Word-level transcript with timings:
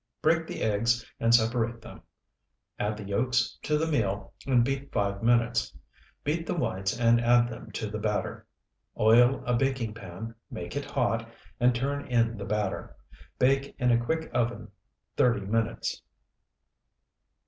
Break 0.23 0.47
the 0.47 0.63
eggs 0.63 1.05
and 1.19 1.31
separate 1.31 1.79
them; 1.79 2.01
add 2.79 2.97
the 2.97 3.03
yolks 3.03 3.59
to 3.61 3.77
the 3.77 3.85
meal 3.85 4.33
and 4.47 4.63
beat 4.65 4.91
five 4.91 5.21
minutes. 5.21 5.77
Beat 6.23 6.47
the 6.47 6.55
whites 6.55 6.99
and 6.99 7.21
add 7.21 7.47
them 7.47 7.69
to 7.73 7.87
the 7.87 7.99
batter. 7.99 8.47
Oil 8.99 9.43
a 9.45 9.55
baking 9.55 9.93
pan, 9.93 10.33
make 10.49 10.75
it 10.75 10.85
hot, 10.89 11.29
and 11.59 11.75
turn 11.75 12.07
in 12.07 12.35
the 12.35 12.45
batter. 12.45 12.95
Bake 13.37 13.75
in 13.77 13.91
a 13.91 14.03
quick 14.03 14.31
oven 14.33 14.69
thirty 15.15 15.45
minutes. 15.45 16.01